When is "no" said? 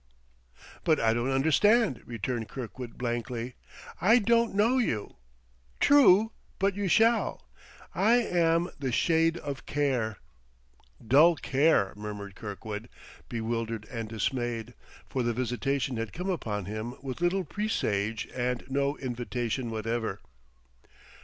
18.67-18.97